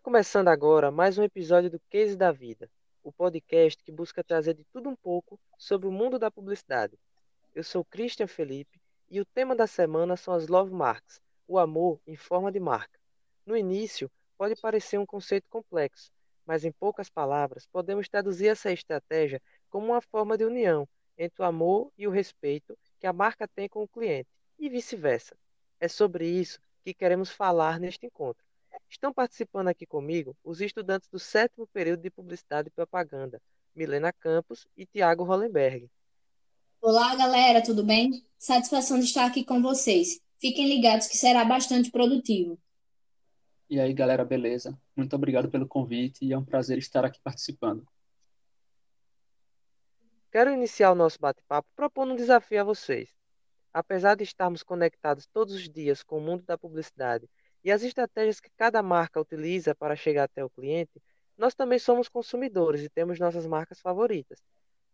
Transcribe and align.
começando 0.00 0.48
agora 0.48 0.90
mais 0.90 1.18
um 1.18 1.22
episódio 1.22 1.70
do 1.70 1.78
Case 1.88 2.16
da 2.16 2.32
Vida, 2.32 2.68
o 3.02 3.12
podcast 3.12 3.80
que 3.84 3.92
busca 3.92 4.24
trazer 4.24 4.54
de 4.54 4.64
tudo 4.64 4.88
um 4.88 4.96
pouco 4.96 5.38
sobre 5.56 5.86
o 5.86 5.92
mundo 5.92 6.18
da 6.18 6.32
publicidade. 6.32 6.98
Eu 7.54 7.62
sou 7.62 7.84
Christian 7.84 8.26
Felipe 8.26 8.80
e 9.08 9.20
o 9.20 9.24
tema 9.24 9.54
da 9.54 9.68
semana 9.68 10.16
são 10.16 10.34
as 10.34 10.48
love 10.48 10.72
marks, 10.72 11.20
o 11.46 11.60
amor 11.60 12.00
em 12.08 12.16
forma 12.16 12.50
de 12.50 12.58
marca. 12.58 12.98
No 13.46 13.56
início, 13.56 14.10
pode 14.36 14.56
parecer 14.56 14.98
um 14.98 15.06
conceito 15.06 15.48
complexo, 15.48 16.10
mas 16.44 16.64
em 16.64 16.72
poucas 16.72 17.08
palavras, 17.08 17.64
podemos 17.66 18.08
traduzir 18.08 18.48
essa 18.48 18.72
estratégia 18.72 19.40
como 19.70 19.86
uma 19.86 20.00
forma 20.00 20.36
de 20.36 20.44
união 20.44 20.88
entre 21.16 21.40
o 21.40 21.44
amor 21.44 21.92
e 21.96 22.08
o 22.08 22.10
respeito 22.10 22.76
que 22.98 23.06
a 23.06 23.12
marca 23.12 23.46
tem 23.46 23.68
com 23.68 23.84
o 23.84 23.88
cliente, 23.88 24.28
e 24.58 24.68
vice-versa. 24.68 25.36
É 25.78 25.86
sobre 25.86 26.26
isso 26.26 26.58
que 26.82 26.92
queremos 26.92 27.30
falar 27.30 27.78
neste 27.78 28.06
encontro. 28.06 28.44
Estão 28.88 29.12
participando 29.12 29.68
aqui 29.68 29.86
comigo 29.86 30.36
os 30.44 30.60
estudantes 30.60 31.08
do 31.08 31.18
sétimo 31.18 31.66
período 31.66 32.02
de 32.02 32.10
Publicidade 32.10 32.68
e 32.68 32.70
Propaganda, 32.70 33.40
Milena 33.74 34.12
Campos 34.12 34.66
e 34.76 34.86
Tiago 34.86 35.24
Hollenberg. 35.24 35.90
Olá, 36.80 37.14
galera, 37.16 37.62
tudo 37.62 37.82
bem? 37.82 38.24
Satisfação 38.38 38.98
de 38.98 39.06
estar 39.06 39.26
aqui 39.26 39.44
com 39.44 39.62
vocês. 39.62 40.20
Fiquem 40.38 40.68
ligados 40.68 41.06
que 41.06 41.16
será 41.16 41.44
bastante 41.44 41.90
produtivo. 41.90 42.58
E 43.70 43.80
aí, 43.80 43.94
galera, 43.94 44.24
beleza? 44.24 44.78
Muito 44.94 45.16
obrigado 45.16 45.50
pelo 45.50 45.66
convite 45.66 46.24
e 46.24 46.32
é 46.32 46.38
um 46.38 46.44
prazer 46.44 46.78
estar 46.78 47.04
aqui 47.04 47.18
participando. 47.24 47.86
Quero 50.30 50.50
iniciar 50.50 50.92
o 50.92 50.94
nosso 50.94 51.18
bate-papo 51.18 51.68
propondo 51.74 52.12
um 52.12 52.16
desafio 52.16 52.60
a 52.60 52.64
vocês. 52.64 53.08
Apesar 53.72 54.16
de 54.16 54.24
estarmos 54.24 54.62
conectados 54.62 55.26
todos 55.26 55.54
os 55.54 55.68
dias 55.68 56.02
com 56.02 56.18
o 56.18 56.20
mundo 56.20 56.44
da 56.44 56.58
publicidade 56.58 57.28
e 57.64 57.72
as 57.72 57.82
estratégias 57.82 58.38
que 58.38 58.50
cada 58.56 58.82
marca 58.82 59.18
utiliza 59.18 59.74
para 59.74 59.96
chegar 59.96 60.24
até 60.24 60.44
o 60.44 60.50
cliente, 60.50 61.02
nós 61.36 61.54
também 61.54 61.78
somos 61.78 62.08
consumidores 62.08 62.82
e 62.82 62.90
temos 62.90 63.18
nossas 63.18 63.46
marcas 63.46 63.80
favoritas. 63.80 64.38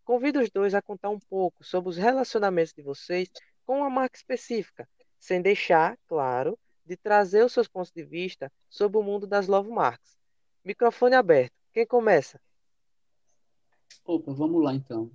Convido 0.03 0.39
os 0.39 0.49
dois 0.49 0.73
a 0.73 0.81
contar 0.81 1.09
um 1.09 1.19
pouco 1.19 1.63
sobre 1.63 1.89
os 1.89 1.97
relacionamentos 1.97 2.73
de 2.73 2.81
vocês 2.81 3.29
com 3.65 3.79
uma 3.79 3.89
marca 3.89 4.17
específica, 4.17 4.87
sem 5.19 5.41
deixar, 5.41 5.97
claro, 6.07 6.57
de 6.85 6.97
trazer 6.97 7.45
os 7.45 7.53
seus 7.53 7.67
pontos 7.67 7.91
de 7.91 8.03
vista 8.03 8.51
sobre 8.69 8.97
o 8.97 9.03
mundo 9.03 9.27
das 9.27 9.47
love 9.47 9.69
marks. 9.69 10.17
Microfone 10.63 11.15
aberto. 11.15 11.53
Quem 11.73 11.85
começa? 11.85 12.39
Opa, 14.03 14.33
vamos 14.33 14.63
lá 14.63 14.73
então. 14.73 15.11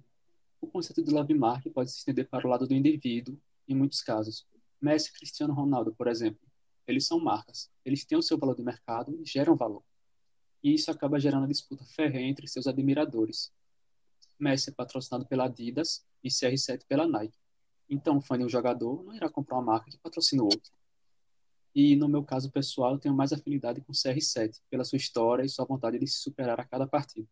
O 0.61 0.67
conceito 0.67 1.03
de 1.03 1.11
love 1.11 1.35
mark 1.35 1.67
pode 1.73 1.91
se 1.91 1.99
estender 1.99 2.29
para 2.29 2.47
o 2.47 2.51
lado 2.51 2.67
do 2.67 2.75
indivíduo 2.75 3.39
em 3.69 3.75
muitos 3.75 4.01
casos. 4.03 4.47
Messi 4.81 5.13
Cristiano 5.13 5.53
Ronaldo, 5.53 5.95
por 5.95 6.07
exemplo, 6.07 6.41
eles 6.87 7.07
são 7.07 7.19
marcas. 7.19 7.71
Eles 7.85 8.05
têm 8.05 8.19
o 8.19 8.23
seu 8.23 8.39
valor 8.39 8.55
de 8.55 8.63
mercado 8.63 9.17
e 9.21 9.25
geram 9.25 9.57
valor. 9.57 9.83
E 10.63 10.75
isso 10.75 10.91
acaba 10.91 11.19
gerando 11.19 11.47
disputa 11.47 11.85
ferrenha 11.85 12.29
entre 12.29 12.49
seus 12.49 12.67
admiradores. 12.67 13.53
Messi 14.39 14.71
é 14.71 14.73
patrocinado 14.73 15.27
pela 15.27 15.45
Adidas 15.45 16.05
e 16.23 16.29
CR7 16.29 16.85
pela 16.87 17.07
Nike. 17.07 17.39
Então, 17.89 18.19
o 18.19 18.21
fã 18.21 18.37
de 18.37 18.45
um 18.45 18.49
jogador 18.49 19.03
não 19.05 19.15
irá 19.15 19.29
comprar 19.29 19.57
uma 19.57 19.65
marca 19.65 19.91
que 19.91 19.99
patrocina 19.99 20.43
o 20.43 20.47
outro. 20.47 20.73
E 21.75 21.95
no 21.95 22.09
meu 22.09 22.25
caso 22.25 22.51
pessoal, 22.51 22.95
eu 22.95 22.99
tenho 22.99 23.15
mais 23.15 23.33
afinidade 23.33 23.81
com 23.81 23.93
o 23.93 23.95
CR7, 23.95 24.61
pela 24.71 24.83
sua 24.83 24.97
história 24.97 25.45
e 25.45 25.49
sua 25.49 25.65
vontade 25.65 25.99
de 25.99 26.07
se 26.07 26.19
superar 26.19 26.59
a 26.59 26.65
cada 26.65 26.87
partida. 26.87 27.29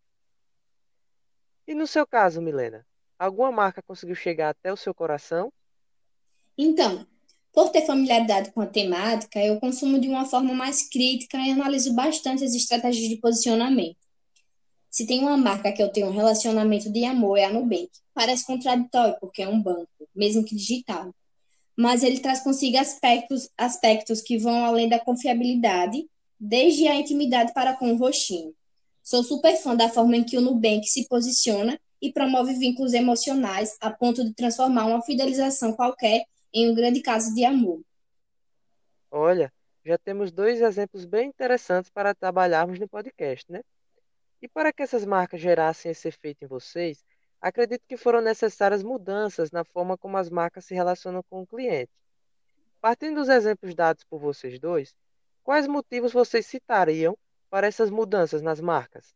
E 1.66 1.74
no 1.74 1.86
seu 1.86 2.06
caso, 2.06 2.42
Milena, 2.42 2.86
alguma 3.18 3.50
marca 3.50 3.82
conseguiu 3.82 4.14
chegar 4.14 4.50
até 4.50 4.72
o 4.72 4.76
seu 4.76 4.94
coração? 4.94 5.52
Então, 6.58 7.06
por 7.54 7.70
ter 7.70 7.86
familiaridade 7.86 8.50
com 8.50 8.60
a 8.60 8.66
temática, 8.66 9.38
eu 9.38 9.60
consumo 9.60 10.00
de 10.00 10.08
uma 10.08 10.26
forma 10.26 10.52
mais 10.52 10.88
crítica 10.88 11.38
e 11.38 11.52
analiso 11.52 11.94
bastante 11.94 12.42
as 12.42 12.52
estratégias 12.52 13.08
de 13.08 13.16
posicionamento. 13.16 13.96
Se 14.90 15.06
tem 15.06 15.20
uma 15.20 15.36
marca 15.36 15.70
que 15.70 15.80
eu 15.80 15.88
tenho 15.88 16.08
um 16.08 16.12
relacionamento 16.12 16.90
de 16.90 17.04
amor, 17.04 17.38
é 17.38 17.44
a 17.44 17.52
Nubank. 17.52 17.90
Parece 18.12 18.44
contraditório, 18.44 19.16
porque 19.20 19.42
é 19.42 19.48
um 19.48 19.60
banco, 19.60 19.88
mesmo 20.14 20.44
que 20.44 20.56
digital. 20.56 21.14
Mas 21.76 22.02
ele 22.02 22.18
traz 22.18 22.40
consigo 22.40 22.76
aspectos, 22.76 23.48
aspectos 23.56 24.20
que 24.20 24.36
vão 24.36 24.64
além 24.64 24.88
da 24.88 24.98
confiabilidade, 24.98 26.06
desde 26.38 26.88
a 26.88 26.96
intimidade 26.96 27.52
para 27.54 27.74
com 27.74 27.92
o 27.92 27.96
roxinho. 27.96 28.52
Sou 29.02 29.22
super 29.22 29.56
fã 29.56 29.76
da 29.76 29.88
forma 29.88 30.16
em 30.16 30.24
que 30.24 30.36
o 30.36 30.40
Nubank 30.40 30.86
se 30.86 31.06
posiciona 31.08 31.78
e 32.02 32.12
promove 32.12 32.54
vínculos 32.54 32.94
emocionais 32.94 33.76
a 33.80 33.90
ponto 33.90 34.24
de 34.24 34.34
transformar 34.34 34.86
uma 34.86 35.02
fidelização 35.02 35.72
qualquer 35.72 36.24
em 36.54 36.70
um 36.70 36.74
grande 36.74 37.02
caso 37.02 37.34
de 37.34 37.44
amor. 37.44 37.82
Olha, 39.10 39.52
já 39.84 39.98
temos 39.98 40.30
dois 40.30 40.60
exemplos 40.60 41.04
bem 41.04 41.28
interessantes 41.28 41.90
para 41.90 42.14
trabalharmos 42.14 42.78
no 42.78 42.88
podcast, 42.88 43.50
né? 43.50 43.60
E 44.40 44.46
para 44.46 44.72
que 44.72 44.82
essas 44.82 45.04
marcas 45.04 45.40
gerassem 45.40 45.90
esse 45.90 46.06
efeito 46.06 46.44
em 46.44 46.46
vocês, 46.46 47.04
acredito 47.40 47.82
que 47.88 47.96
foram 47.96 48.20
necessárias 48.20 48.84
mudanças 48.84 49.50
na 49.50 49.64
forma 49.64 49.98
como 49.98 50.16
as 50.16 50.30
marcas 50.30 50.64
se 50.64 50.74
relacionam 50.74 51.24
com 51.28 51.42
o 51.42 51.46
cliente. 51.46 51.90
Partindo 52.80 53.16
dos 53.16 53.28
exemplos 53.28 53.74
dados 53.74 54.04
por 54.04 54.20
vocês 54.20 54.58
dois, 54.60 54.94
quais 55.42 55.66
motivos 55.66 56.12
vocês 56.12 56.46
citariam 56.46 57.18
para 57.50 57.66
essas 57.66 57.90
mudanças 57.90 58.42
nas 58.42 58.60
marcas? 58.60 59.14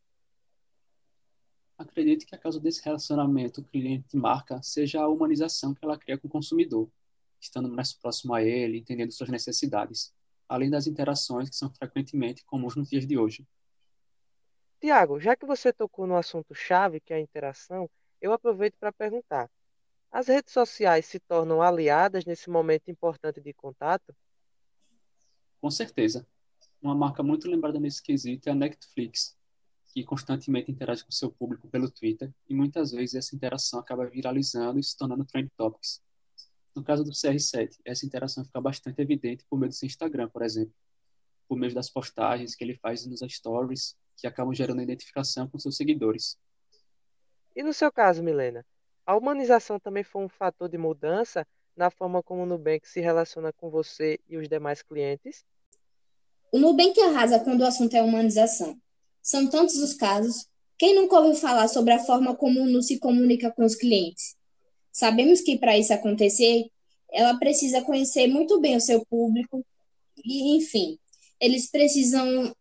Acredito 1.77 2.27
que 2.27 2.35
a 2.35 2.39
causa 2.39 2.59
desse 2.59 2.85
relacionamento 2.85 3.63
cliente-marca 3.63 4.61
seja 4.63 5.01
a 5.01 5.09
humanização 5.09 5.73
que 5.73 5.85
ela 5.85 5.97
cria 5.97 6.19
com 6.19 6.27
o 6.27 6.31
consumidor 6.31 6.91
estando 7.41 7.69
mais 7.69 7.93
próximo 7.93 8.35
a 8.35 8.43
ele, 8.43 8.79
entendendo 8.79 9.13
suas 9.13 9.29
necessidades, 9.29 10.13
além 10.49 10.71
das 10.71 10.87
interações 10.87 11.51
que 11.51 11.57
são 11.57 11.73
frequentemente 11.73 12.45
comuns 12.45 12.77
nos 12.77 12.89
dias 12.89 13.07
de 13.07 13.19
hoje. 13.19 13.47
Tiago, 14.81 15.19
já 15.19 15.35
que 15.35 15.45
você 15.45 15.73
tocou 15.73 16.07
no 16.07 16.17
assunto 16.17 16.55
chave, 16.55 17.01
que 17.01 17.13
é 17.13 17.17
a 17.17 17.21
interação, 17.21 17.91
eu 18.21 18.33
aproveito 18.33 18.77
para 18.79 18.93
perguntar: 18.93 19.51
as 20.11 20.29
redes 20.29 20.53
sociais 20.53 21.07
se 21.07 21.19
tornam 21.19 21.61
aliadas 21.61 22.25
nesse 22.25 22.49
momento 22.49 22.91
importante 22.91 23.41
de 23.41 23.53
contato? 23.53 24.15
Com 25.61 25.71
certeza. 25.71 26.27
Uma 26.81 26.95
marca 26.95 27.23
muito 27.23 27.49
lembrada 27.49 27.81
nesse 27.81 28.01
quesito 28.01 28.49
é 28.49 28.53
a 28.53 28.55
Netflix, 28.55 29.37
que 29.93 30.05
constantemente 30.05 30.71
interage 30.71 31.05
com 31.05 31.11
seu 31.11 31.31
público 31.31 31.69
pelo 31.69 31.91
Twitter 31.91 32.33
e 32.49 32.55
muitas 32.55 32.93
vezes 32.93 33.17
essa 33.17 33.35
interação 33.35 33.81
acaba 33.81 34.07
viralizando 34.07 34.79
e 34.79 34.83
se 34.83 34.97
tornando 34.97 35.25
trend 35.25 35.51
topics. 35.57 36.01
No 36.75 36.83
caso 36.85 37.05
do 37.05 37.11
CR7, 37.11 37.79
essa 37.85 38.07
interação 38.07 38.45
fica 38.45 38.61
bastante 38.61 39.01
evidente 39.01 39.45
por 39.49 39.59
meio 39.59 39.71
do 39.71 39.75
seu 39.75 39.87
Instagram, 39.87 40.29
por 40.29 40.43
exemplo, 40.43 40.73
por 41.49 41.59
meio 41.59 41.75
das 41.75 41.91
postagens 41.91 42.55
que 42.55 42.63
ele 42.63 42.77
faz 42.77 43.07
nos 43.07 43.21
stories, 43.21 43.97
que 44.17 44.27
acabam 44.27 44.55
gerando 44.55 44.83
identificação 44.83 45.49
com 45.49 45.59
seus 45.59 45.77
seguidores. 45.77 46.39
E 47.57 47.63
no 47.63 47.73
seu 47.73 47.91
caso, 47.91 48.23
Milena, 48.23 48.65
a 49.05 49.17
humanização 49.17 49.81
também 49.81 50.05
foi 50.05 50.23
um 50.23 50.29
fator 50.29 50.69
de 50.69 50.79
mudança 50.79 51.47
na 51.79 51.91
forma 51.91 52.23
como 52.23 52.43
o 52.43 52.47
Nubank 52.47 52.87
se 52.89 53.01
relaciona 53.01 53.53
com 53.53 53.71
você 53.71 54.19
e 54.29 54.37
os 54.37 54.49
demais 54.49 54.83
clientes? 54.83 55.45
O 56.51 56.59
Nubank 56.59 57.01
arrasa 57.01 57.39
quando 57.39 57.61
o 57.61 57.67
assunto 57.67 57.95
é 57.95 58.03
humanização. 58.03 58.77
São 59.23 59.49
tantos 59.49 59.77
os 59.77 59.95
casos. 59.95 60.49
Quem 60.77 60.95
nunca 60.95 61.17
ouviu 61.17 61.35
falar 61.35 61.69
sobre 61.69 61.93
a 61.93 61.99
forma 61.99 62.35
como 62.35 62.61
o 62.61 62.67
Nu 62.67 62.83
se 62.83 62.99
comunica 62.99 63.51
com 63.53 63.65
os 63.65 63.75
clientes? 63.75 64.37
Sabemos 64.93 65.41
que 65.41 65.59
para 65.59 65.79
isso 65.79 65.93
acontecer, 65.93 66.67
ela 67.13 67.39
precisa 67.39 67.83
conhecer 67.83 68.27
muito 68.27 68.61
bem 68.61 68.77
o 68.77 68.81
seu 68.81 69.05
público 69.07 69.65
e, 70.25 70.57
enfim, 70.57 70.99
eles 71.41 71.71
precisam 71.71 72.53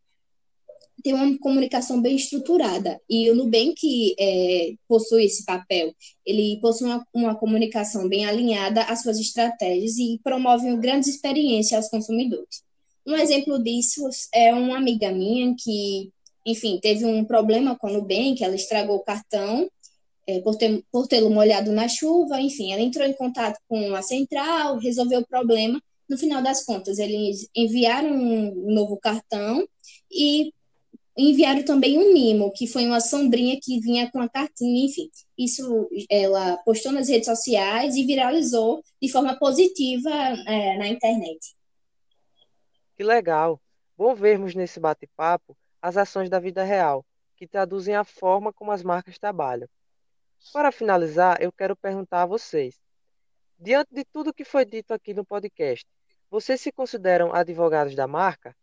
ter 1.04 1.14
uma 1.14 1.38
comunicação 1.40 2.02
bem 2.02 2.16
estruturada. 2.16 3.00
E 3.10 3.30
o 3.30 3.36
Nubank 3.36 4.16
é, 4.20 4.74
possui 4.88 5.26
esse 5.26 5.46
papel. 5.46 5.94
Ele 6.26 6.60
possui 6.62 6.88
uma, 6.88 7.08
uma, 7.14 7.36
comunicação 7.36 8.08
bem 8.10 8.26
alinhada 8.26 8.82
às 8.84 9.04
suas 9.04 9.20
estratégias 9.20 9.98
e 9.98 10.20
promove 10.24 10.66
uma 10.66 10.78
grande 10.78 11.10
experiência 11.10 11.78
aos 11.78 11.90
consumidores. 11.90 12.64
Um 13.06 13.16
exemplo 13.16 13.62
disso 13.62 14.10
é 14.34 14.54
uma 14.54 14.78
amiga 14.78 15.12
minha 15.12 15.56
que, 15.58 16.12
enfim, 16.46 16.80
teve 16.82 17.06
um 17.06 17.24
problema 17.24 17.78
com 17.78 17.88
o 17.88 17.94
Nubank, 17.94 18.44
ela 18.44 18.56
estragou 18.56 18.98
o 18.98 19.04
cartão 19.04 19.70
é, 20.28 20.42
por, 20.42 20.56
ter, 20.56 20.84
por 20.92 21.08
tê-lo 21.08 21.30
molhado 21.30 21.72
na 21.72 21.88
chuva, 21.88 22.40
enfim, 22.42 22.74
ela 22.74 22.82
entrou 22.82 23.08
em 23.08 23.14
contato 23.14 23.58
com 23.68 23.96
a 23.96 24.02
central, 24.02 24.78
resolveu 24.78 25.22
o 25.22 25.28
problema. 25.28 25.82
No 26.10 26.18
final 26.18 26.42
das 26.42 26.64
contas, 26.64 27.00
eles 27.00 27.50
enviaram 27.56 28.10
um 28.10 28.74
novo 28.74 28.98
cartão 28.98 29.68
e 30.12 30.54
enviaram 31.18 31.64
também 31.64 31.98
um 31.98 32.14
mimo, 32.14 32.52
que 32.54 32.68
foi 32.68 32.86
uma 32.86 33.00
sombrinha 33.00 33.58
que 33.62 33.80
vinha 33.80 34.10
com 34.12 34.20
a 34.20 34.30
cartinha, 34.30 34.86
enfim. 34.86 35.10
Isso 35.38 35.90
ela 36.10 36.58
postou 36.58 36.92
nas 36.92 37.10
redes 37.10 37.26
sociais 37.26 37.96
e 37.96 38.06
viralizou 38.06 38.84
de 39.02 39.10
forma 39.10 39.38
positiva 39.40 40.10
é, 40.10 40.78
na 40.78 40.88
internet. 40.88 41.56
Que 42.96 43.04
legal! 43.04 43.60
Bom 43.98 44.14
vermos 44.14 44.54
nesse 44.54 44.80
bate-papo 44.80 45.58
as 45.82 45.98
ações 45.98 46.30
da 46.30 46.40
vida 46.40 46.64
real, 46.64 47.06
que 47.36 47.48
traduzem 47.48 47.96
a 47.96 48.04
forma 48.04 48.54
como 48.54 48.72
as 48.72 48.84
marcas 48.84 49.18
trabalham. 49.18 49.68
Para 50.54 50.72
finalizar, 50.72 51.42
eu 51.42 51.52
quero 51.52 51.76
perguntar 51.76 52.24
a 52.24 52.26
vocês: 52.26 52.80
diante 53.60 53.94
de 53.94 54.04
tudo 54.06 54.34
que 54.34 54.44
foi 54.44 54.66
dito 54.66 54.94
aqui 54.94 55.14
no 55.14 55.26
podcast, 55.26 55.86
vocês 56.30 56.60
se 56.62 56.72
consideram 56.72 57.34
advogados 57.34 57.96
da 57.96 58.08
marca? 58.08 58.56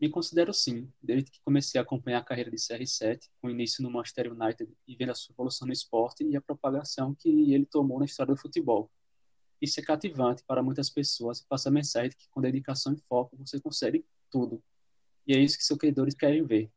Me 0.00 0.08
considero 0.08 0.54
sim, 0.54 0.90
desde 1.02 1.30
que 1.30 1.42
comecei 1.42 1.78
a 1.78 1.82
acompanhar 1.82 2.20
a 2.20 2.24
carreira 2.24 2.50
de 2.50 2.56
CR7, 2.56 3.28
com 3.40 3.50
início 3.50 3.82
no 3.82 3.90
Manchester 3.90 4.32
United 4.32 4.72
e 4.88 4.96
vendo 4.96 5.12
a 5.12 5.14
sua 5.14 5.34
evolução 5.34 5.66
no 5.66 5.74
esporte 5.74 6.24
e 6.24 6.34
a 6.36 6.40
propagação 6.40 7.14
que 7.14 7.52
ele 7.52 7.66
tomou 7.66 7.98
na 7.98 8.06
história 8.06 8.34
do 8.34 8.40
futebol. 8.40 8.90
Isso 9.60 9.78
é 9.78 9.82
cativante 9.82 10.42
para 10.44 10.62
muitas 10.62 10.88
pessoas 10.88 11.40
e 11.40 11.46
passa 11.46 11.68
a 11.68 11.72
mensagem 11.72 12.08
de 12.08 12.16
que 12.16 12.28
com 12.30 12.40
dedicação 12.40 12.94
e 12.94 12.96
foco 13.08 13.36
você 13.36 13.60
consegue 13.60 14.06
tudo. 14.30 14.62
E 15.26 15.34
é 15.34 15.38
isso 15.38 15.58
que 15.58 15.64
seus 15.64 15.78
seguidores 15.78 16.14
querem 16.14 16.46
ver. 16.46 16.72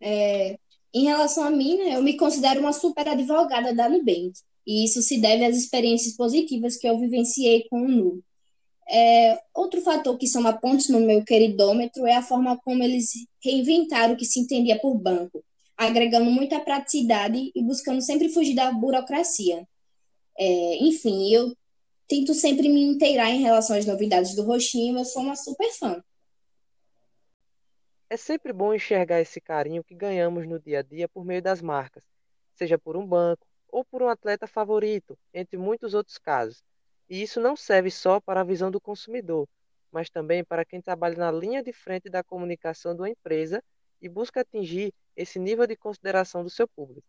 É, 0.00 0.58
em 0.94 1.04
relação 1.04 1.44
a 1.44 1.50
mim, 1.50 1.76
né, 1.76 1.96
eu 1.96 2.02
me 2.02 2.16
considero 2.16 2.60
uma 2.60 2.72
super 2.72 3.08
advogada 3.08 3.74
da 3.74 3.88
Nubank. 3.88 4.32
E 4.66 4.84
isso 4.84 5.02
se 5.02 5.20
deve 5.20 5.44
às 5.44 5.56
experiências 5.56 6.14
positivas 6.16 6.76
que 6.76 6.86
eu 6.86 6.98
vivenciei 6.98 7.66
com 7.68 7.82
o 7.82 7.88
Nu. 7.88 8.22
É, 8.88 9.40
outro 9.54 9.80
fator 9.80 10.18
que 10.18 10.26
soma 10.26 10.52
pontos 10.52 10.88
no 10.88 11.00
meu 11.00 11.24
queridômetro 11.24 12.06
é 12.06 12.14
a 12.14 12.22
forma 12.22 12.58
como 12.58 12.82
eles 12.82 13.12
reinventaram 13.42 14.14
o 14.14 14.16
que 14.16 14.24
se 14.24 14.40
entendia 14.40 14.78
por 14.78 14.94
banco, 14.94 15.42
agregando 15.76 16.30
muita 16.30 16.60
praticidade 16.60 17.50
e 17.54 17.62
buscando 17.62 18.02
sempre 18.02 18.28
fugir 18.28 18.54
da 18.54 18.70
burocracia. 18.70 19.66
É, 20.38 20.76
enfim, 20.84 21.32
eu 21.32 21.56
tento 22.06 22.34
sempre 22.34 22.68
me 22.68 22.82
inteirar 22.82 23.30
em 23.30 23.40
relação 23.40 23.76
às 23.76 23.86
novidades 23.86 24.34
do 24.34 24.42
Roxinho, 24.42 24.98
eu 24.98 25.04
sou 25.04 25.22
uma 25.22 25.36
super 25.36 25.70
fã. 25.72 26.02
É 28.12 28.16
sempre 28.18 28.52
bom 28.52 28.74
enxergar 28.74 29.22
esse 29.22 29.40
carinho 29.40 29.82
que 29.82 29.94
ganhamos 29.94 30.46
no 30.46 30.60
dia 30.60 30.80
a 30.80 30.82
dia 30.82 31.08
por 31.08 31.24
meio 31.24 31.40
das 31.40 31.62
marcas, 31.62 32.04
seja 32.52 32.78
por 32.78 32.94
um 32.94 33.06
banco 33.06 33.46
ou 33.70 33.86
por 33.86 34.02
um 34.02 34.08
atleta 34.08 34.46
favorito, 34.46 35.18
entre 35.32 35.56
muitos 35.56 35.94
outros 35.94 36.18
casos. 36.18 36.62
E 37.08 37.22
isso 37.22 37.40
não 37.40 37.56
serve 37.56 37.90
só 37.90 38.20
para 38.20 38.42
a 38.42 38.44
visão 38.44 38.70
do 38.70 38.78
consumidor, 38.78 39.48
mas 39.90 40.10
também 40.10 40.44
para 40.44 40.62
quem 40.62 40.78
trabalha 40.78 41.16
na 41.16 41.32
linha 41.32 41.62
de 41.62 41.72
frente 41.72 42.10
da 42.10 42.22
comunicação 42.22 42.94
uma 42.94 43.08
empresa 43.08 43.64
e 43.98 44.10
busca 44.10 44.42
atingir 44.42 44.92
esse 45.16 45.38
nível 45.38 45.66
de 45.66 45.74
consideração 45.74 46.44
do 46.44 46.50
seu 46.50 46.68
público. 46.68 47.08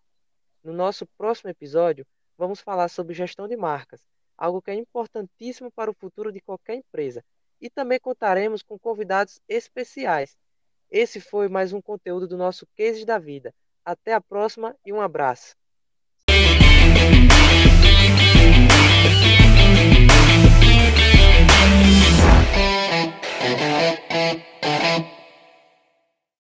No 0.63 0.71
nosso 0.71 1.05
próximo 1.17 1.50
episódio, 1.50 2.07
vamos 2.38 2.61
falar 2.61 2.88
sobre 2.88 3.13
gestão 3.13 3.45
de 3.45 3.57
marcas, 3.57 4.01
algo 4.38 4.61
que 4.61 4.71
é 4.71 4.75
importantíssimo 4.75 5.69
para 5.69 5.91
o 5.91 5.94
futuro 5.94 6.31
de 6.31 6.39
qualquer 6.39 6.75
empresa. 6.75 7.21
E 7.59 7.69
também 7.69 8.00
contaremos 8.00 8.63
com 8.63 8.79
convidados 8.79 9.41
especiais. 9.50 10.38
Esse 10.93 11.19
foi 11.19 11.49
mais 11.49 11.73
um 11.73 11.81
conteúdo 11.81 12.27
do 12.27 12.37
nosso 12.37 12.67
Cases 12.77 13.03
da 13.03 13.17
Vida. 13.17 13.51
Até 13.83 14.13
a 14.13 14.21
próxima 14.21 14.75
e 14.85 14.93
um 14.93 15.01
abraço. 15.01 15.55